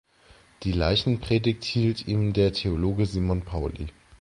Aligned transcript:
Die 0.63 0.71
Leichenpredigt 0.71 1.63
hielt 1.63 2.07
ihm 2.07 2.33
der 2.33 2.53
Theologe 2.53 3.05
Simon 3.05 3.43
Pauli. 3.43 3.85